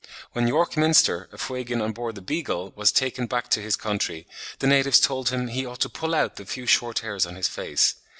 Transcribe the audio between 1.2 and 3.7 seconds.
a Fuegian on board the "Beagle," was taken back to